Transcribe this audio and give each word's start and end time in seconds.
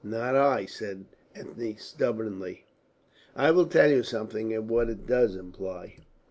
"Not 0.03 0.35
I," 0.35 0.65
said 0.65 1.05
Ethne, 1.35 1.77
stubbornly. 1.77 2.65
"I 3.35 3.51
will 3.51 3.67
tell 3.67 3.91
you 3.91 4.01
something 4.01 4.51
of 4.55 4.67
what 4.67 4.89
it 4.89 5.05
does 5.05 5.35
imply." 5.35 5.97